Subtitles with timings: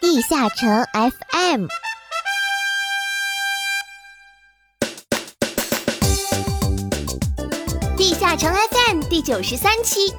[0.00, 1.66] 地下城 FM。
[7.96, 10.14] 地下城 FM 第九十三期，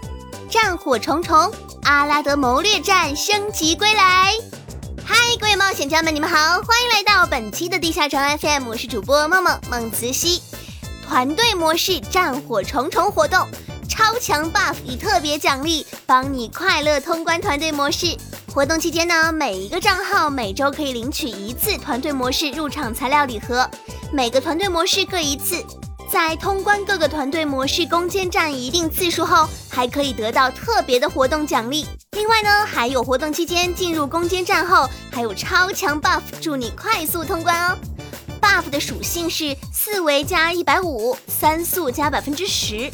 [0.50, 1.54] 战火重重，
[1.84, 4.34] 阿拉德谋略战升级归来。
[5.06, 10.42] 嗨，各位冒险家们，你们好，欢迎来到本期的地下城 FM，我是主播梦梦梦慈溪。
[11.08, 13.48] 团队模式战火重重活动，
[13.88, 18.18] 超强 buff 与特别奖励，帮你快乐通关团队模式。
[18.52, 23.70] 活动期间呢，每一个账号每周可以领取一次团队模式入场材料礼盒，
[24.12, 25.64] 每个团队模式各一次。
[26.12, 31.86] 在通关各个团队模式攻坚战一定次数后，还可以得到特别的活动奖励。
[32.14, 37.78] 另外呢，还有活动期间进入攻坚战后，还有超强 buff 助你快速通关哦。
[38.42, 42.90] buff 的属性是四维加一百五，三速加百分之十，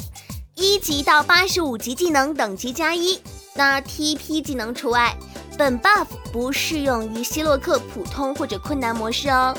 [0.54, 3.18] 一级到八十五级技能等级加一，
[3.54, 5.16] 那 TP 技能除外。
[5.56, 9.56] 本 buff 不适用于希洛克普通或者困难模式哦。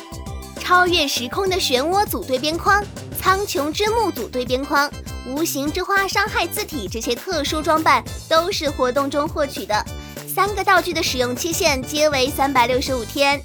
[0.59, 2.83] 超越时空的漩涡组队边框。
[3.19, 4.89] 苍穹之木组队边框、
[5.27, 9.85] 无形之花伤害字体这些特殊装扮都是活动中获取的。
[10.33, 13.41] 三个道具的使用期限皆为三百六十五天。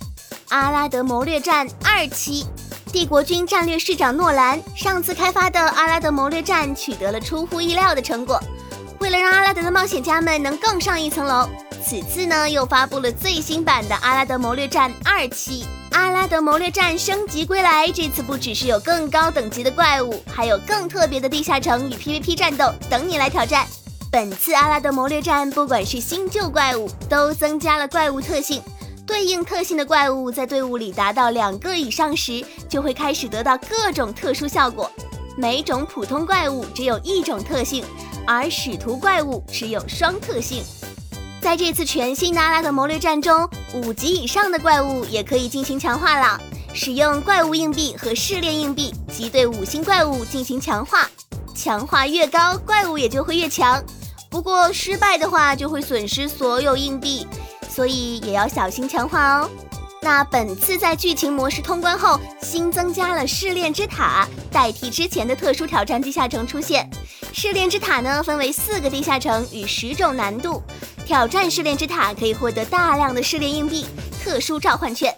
[0.51, 2.47] 阿拉德谋略战二期，
[2.93, 8.39] 帝国军战略师长诺兰上次开发的阿拉德谋略战取得了出乎意料的成果。
[9.01, 11.49] 为了让阿拉德的冒险家们能更上一层楼，
[11.85, 15.67] 此次呢又发布了最新版的阿拉德谋略战二期。
[15.91, 23.67] 阿拉德谋略战升级归来，这次不只是有更高等级的怪物，还有更特别的地下城与 PVP 战斗等你来挑战。
[24.11, 28.63] 本次阿拉德谋略战，不管是新旧怪物，都增加了怪物特性。
[29.07, 34.91] 对应特性的怪物在队伍里达到两个以上时，就会开始得到各种特殊效果。
[35.37, 37.85] 每种普通怪物只有一种特性，
[38.27, 40.63] 而使徒怪物只有双特性。
[41.43, 46.41] 在这次全新的阿拉德谋略战中，五级以上的怪物也可以进行强化了。
[46.73, 51.11] 使用怪物硬币和试炼硬币即对五星怪物进行强化，
[51.53, 53.83] 强化越高，怪物也就会越强。
[54.31, 57.27] 不过失败的话就会损失所有硬币，
[57.69, 59.51] 所以也要小心强化哦。
[60.01, 66.89] 那本次在剧情模式通关后，新增加了试炼之塔，代替之前的特殊挑战地下城出现。
[67.33, 70.63] 试炼之塔呢，分为四个地下城与十种难度。
[71.05, 73.85] 挑战试炼之塔可以获得大量的试炼硬币、
[74.23, 75.15] 特殊召唤券。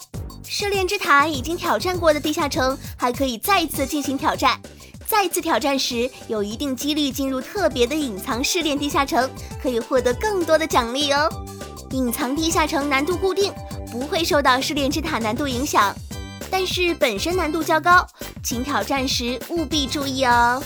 [0.46, 4.60] 试炼之塔已经挑战过的地下城还可以再次进行挑战。
[5.06, 9.30] 再次挑战时，有一定几率进入特别的隐藏试炼地下城，
[9.62, 11.28] 可以获得更多的奖励哦。
[11.90, 13.52] 隐藏地下城难度固定，
[13.92, 15.94] 不会受到试炼之塔难度影响，
[16.50, 18.06] 但是本身难度较高，
[18.42, 20.62] 请挑战时务必注意哦。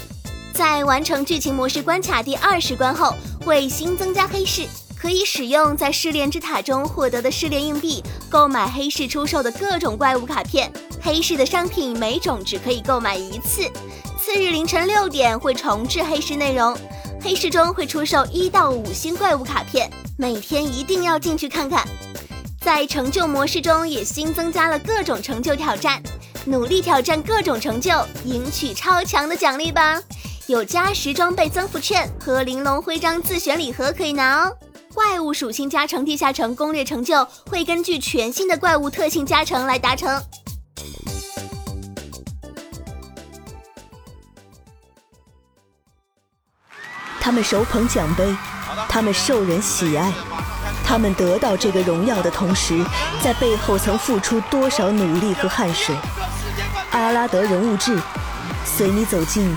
[0.52, 3.14] 在完成剧情模式关卡第二十关后，
[3.44, 4.66] 会新增加黑市。
[5.00, 10.70] 可以使用在试炼之塔中获得的试炼硬币购买黑市出售的各种怪物卡片。
[11.00, 13.70] 黑市的商品每种只可以购买一次。
[14.18, 16.76] 次日凌晨六点会重置黑市内容，
[17.22, 21.86] 黑市中会出售一到五星怪物卡片，每天一定要进去看看。
[22.60, 26.02] 在成就模式中也新增加了各种成就挑战，
[26.44, 30.02] 努力挑战各种成就，赢取超强的奖励吧！
[30.48, 34.56] 有加时装备增幅券和玲珑徽章自选礼盒可以拿哦。
[34.98, 40.20] 怪物属性加成地下城攻略成就会根据全新的怪物特性加成来达成。
[47.20, 48.34] 他们手捧奖杯，
[48.88, 50.12] 他们受人喜爱，
[50.84, 52.84] 他们得到这个荣耀的同时，
[53.22, 55.94] 在背后曾付出多少努力和汗水？
[56.90, 57.96] 阿拉德人物志，
[58.64, 59.54] 随你走进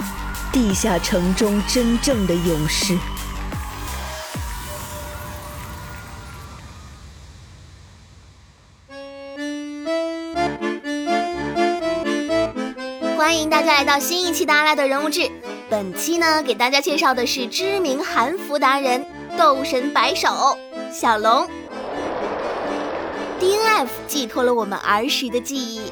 [0.52, 2.96] 地下城中真正的勇士。
[13.62, 15.30] 大家来到新一期的阿拉德人物志。
[15.70, 19.06] 本期呢，给大家介绍的是知名韩服达人
[19.38, 20.58] 斗神白手
[20.92, 21.48] 小龙。
[23.40, 25.92] DNF 寄托了我们儿时的记忆。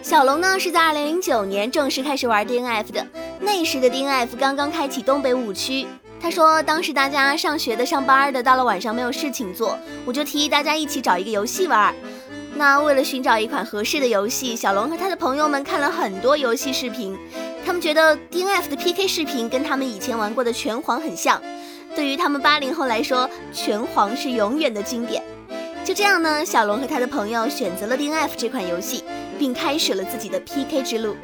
[0.00, 3.06] 小龙呢，是在2009年正式开始玩 DNF 的。
[3.38, 5.86] 那时的 DNF 刚刚开启东北五区。
[6.22, 11.94] 他说，当时大家上学的、上班的，到了晚上没有事情做，我就提议大家一起找一个游戏玩。
[12.60, 17.16] 那为了寻找一款合适的游戏，小龙和他的朋友们看了很多游戏视频，
[17.64, 21.40] 他们觉得 DNF 的 PK 视频跟他们以前玩过的拳皇很像。
[21.96, 25.22] 对于他们八零后来说，拳皇是永远的经典。
[25.86, 29.02] 就这样呢，小龙和他的朋友选择了 DNF 这款游戏，
[29.38, 31.16] 并开始了自己的 PK 之路。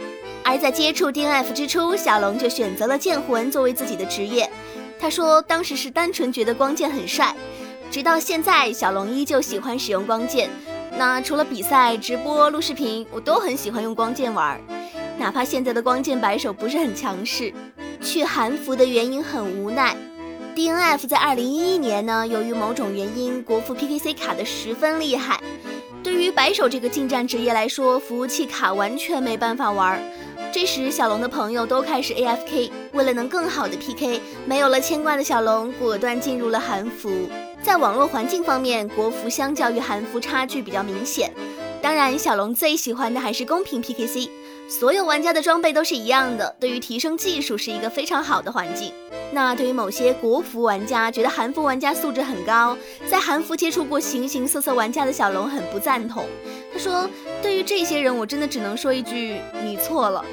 [0.42, 4.50] 而在接触 DNF 之初，小龙就选择了剑魂作为自己的职业。
[4.98, 7.36] 他说，当时是单纯觉得光剑很帅。
[7.90, 10.48] 直到现在，小龙依旧喜欢使用光剑。
[10.98, 14.58] 那除了比赛、直播、录视频，我都很喜欢用光剑玩。
[15.18, 17.52] 哪怕现在的光剑白手不是很强势，
[18.00, 19.94] 去韩服的原因很无奈。
[20.54, 25.38] DNF 在2011年呢，由于某种原因，国服 PKC 卡的十分厉害。
[26.02, 30.00] 对于白手这个近战职业来说，服务器卡完全没办法玩。
[30.50, 37.28] 这时，小龙的朋友都开始 AFK，为了能更好的 PK，没有了牵挂的小龙果断进入了韩服。
[37.66, 41.32] 在网络环境方面，国服相较于韩服差距比较明显。
[41.82, 44.30] 当然，小龙最喜欢的还是公平 PKC，
[44.68, 48.92] 所有玩家的装备都是一样的，对于提升技术是一个非常好的环境。
[49.32, 52.78] 那对于某些国服玩家觉得韩服玩家素质很高，
[53.10, 56.24] 在韩服接触过形形色色玩家的小龙很不赞同。
[56.72, 57.10] 他说
[57.42, 60.24] ：“对于这些人，我真的只能说一句，你错了。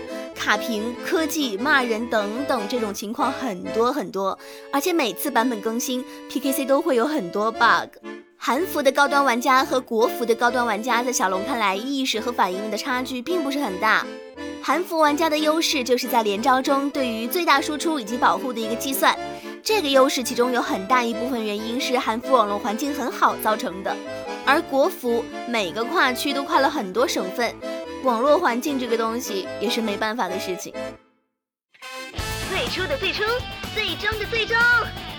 [0.44, 4.38] 卡屏、科技、骂人等等这种情况很多很多，
[4.74, 7.95] 而且每次版本更新，PKC 都会有很多 bug。”
[8.36, 14.06] 韩服的高端玩家和国服的高端玩家，在小龙看来，意识和反应的差距并不是很大。
[14.62, 19.18] 韩服玩家的优势就是在连招中对于最大输出以及保护的一个计算，
[19.63, 23.95] 这个优势其中有很大一部分原因是韩服网络环境很好造成的。
[24.45, 27.56] 而国服每个跨区都跨了很多省份，
[28.03, 30.73] 网络环境这个东西也是没办法的事情。
[32.50, 33.23] 最初的最初，
[33.73, 34.57] 最终的最终，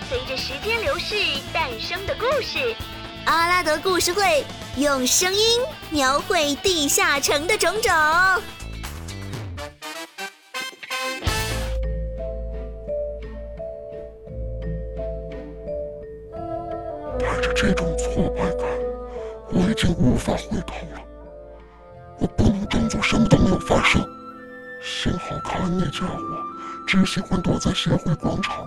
[0.09, 1.17] 随着时间流逝
[1.53, 2.75] 诞生的故事。
[3.25, 4.45] 阿拉德故事会
[4.77, 5.61] 用声音
[5.91, 7.91] 描绘地下城的种种。
[17.19, 18.69] 带着这种挫败感，
[19.51, 21.04] 我已经无法回头了。
[22.25, 24.03] 我不能装作什么都没有发生。
[24.83, 26.19] 幸好卡恩那家伙
[26.87, 28.67] 只喜欢躲在协会广场。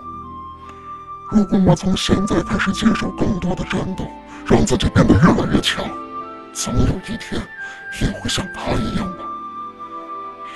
[1.32, 4.06] 如果我从现在开始接受更多的战斗，
[4.46, 5.84] 让自己变得越来越强，
[6.52, 7.42] 总有一天
[8.00, 9.24] 也会像他一样吧。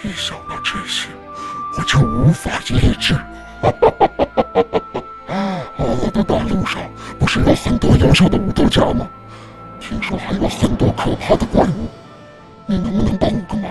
[0.05, 1.09] 一想到这些，
[1.77, 3.17] 我就无法抑制。
[5.77, 6.81] 我的大路上
[7.19, 9.05] 不是有很多优秀的武斗家吗？
[9.81, 11.89] 听说还有很多可怕的怪物。
[12.67, 13.71] 你能不能帮我个忙，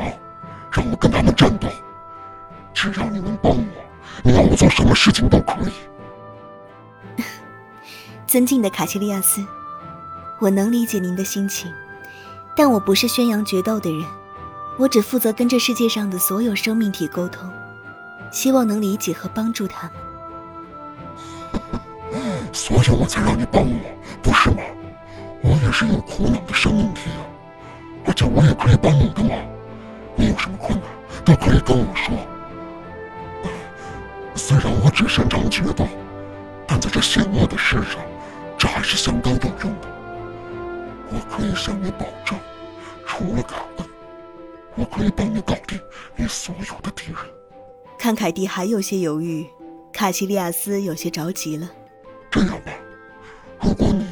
[0.71, 1.67] 让我跟他们战斗？
[2.73, 3.63] 只要你能帮我，
[4.23, 7.23] 你要我做什么事情都可以。
[8.27, 9.45] 尊敬的卡西利亚斯。
[10.39, 11.71] 我能理解您的心情，
[12.55, 14.03] 但我不是宣扬决斗的人，
[14.79, 17.47] 我只负责跟这世界上的所有生命体沟通，
[18.31, 19.95] 希望能理解和帮助他们。
[22.51, 23.79] 所以我才让你帮我，
[24.23, 24.57] 不是吗？
[25.44, 27.21] 我也是有苦恼的生命体啊，
[28.06, 29.38] 而且我也可以帮你的忙。
[30.15, 30.88] 你有什么困难
[31.24, 32.13] 都可以跟我说。
[34.36, 35.88] 虽然我只擅长决斗，
[36.68, 38.00] 但在这险恶的世上，
[38.57, 39.88] 这还是相当有用的。
[41.09, 42.38] 我可以向你保证，
[43.06, 43.86] 除了卡恩，
[44.75, 45.80] 我可以帮你搞定
[46.15, 47.18] 你所有的敌人。
[47.97, 49.45] 看凯蒂还有些犹豫，
[49.94, 51.69] 卡西利亚斯有些着急了。
[52.30, 52.71] 这样吧，
[53.62, 54.06] 如果你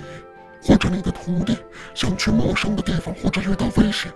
[0.62, 1.58] 或者你的徒弟
[2.00, 4.10] 想去陌生的地方或者遇到危险，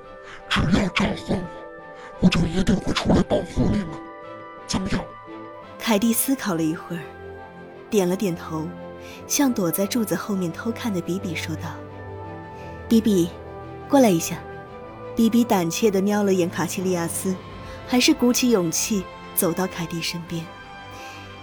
[0.48, 3.90] 只要召唤我，我就一定会出来保护你们。
[4.66, 5.02] 怎么样？
[5.78, 7.04] 凯蒂思考了一会儿，
[7.90, 8.66] 点了点头，
[9.28, 11.76] 向躲在柱子后面偷看的比比说道。
[12.88, 13.30] 比比，
[13.90, 14.38] 过来一下。
[15.14, 17.36] 比比胆怯地瞄了眼卡西利亚斯，
[17.86, 19.04] 还是鼓起勇气
[19.36, 20.42] 走到凯蒂身边。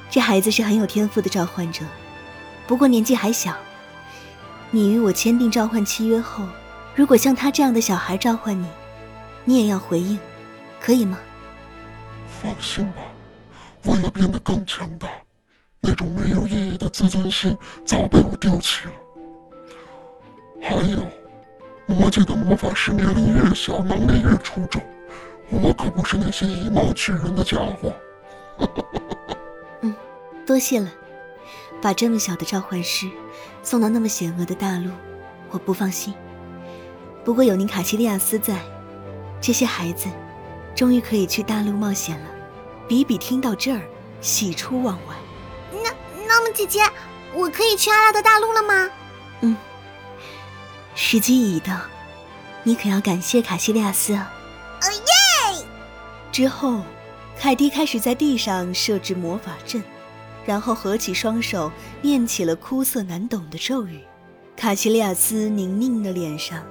[0.09, 1.85] 这孩子是很有天赋的召唤者，
[2.67, 3.55] 不过年纪还小。
[4.71, 6.45] 你与我签订召唤契约后，
[6.95, 8.67] 如果像他这样的小孩召唤你，
[9.45, 10.19] 你也要回应，
[10.81, 11.19] 可以吗？
[12.41, 13.03] 放心吧，
[13.85, 15.09] 为了变得更强大，
[15.81, 18.93] 那种没有意义的自尊心早被我丢弃了。
[20.63, 20.99] 还有。
[21.87, 24.81] 魔界的魔法师年龄越小，能力越出众。
[25.51, 27.93] 我可不是那些以貌取人的家伙。
[29.83, 29.93] 嗯，
[30.47, 30.89] 多谢了。
[31.83, 33.11] 把这么小的召唤师
[33.63, 34.91] 送到那么险恶的大陆，
[35.51, 36.15] 我不放心。
[37.25, 38.59] 不过有您卡西利亚斯在，
[39.41, 40.09] 这些孩子
[40.75, 42.27] 终于可以去大陆冒险了。
[42.89, 43.83] 比比听到这儿，
[44.21, 45.15] 喜出望外。
[45.71, 45.91] 那
[46.27, 46.81] 那么，姐姐，
[47.35, 48.91] 我可以去阿拉德大陆了吗？
[49.43, 49.57] 嗯。
[50.95, 51.79] 时机已到，
[52.65, 54.33] 你可要感谢卡西利亚斯啊！
[54.83, 55.65] 哦耶！
[56.33, 56.83] 之后，
[57.39, 59.83] 凯蒂开始在地上设置魔法阵，
[60.45, 61.71] 然后合起双手
[62.03, 64.01] 念起了枯涩难懂的咒语。
[64.57, 66.63] 卡西利亚斯凝凝的脸上，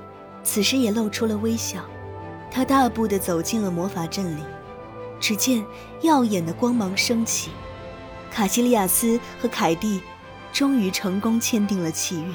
[0.43, 1.83] 此时也露出了微笑。
[2.51, 4.41] 他大步地走进了魔法阵里，
[5.19, 5.63] 只见
[6.01, 7.51] 耀眼的光芒升起，
[8.31, 10.01] 卡西利亚斯和凯蒂
[10.51, 12.31] 终于成功签订了契约。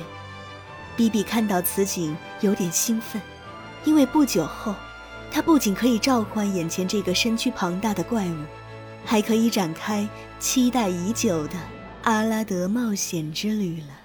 [0.97, 3.21] 比比看到此景有点兴奋，
[3.85, 4.75] 因为不久后，
[5.33, 8.37] 他不仅可以召唤眼前这个身躯庞大的怪物，
[9.05, 10.09] 还可以展开
[10.39, 11.55] 期待已久的
[12.03, 14.04] 阿拉德冒险之旅了。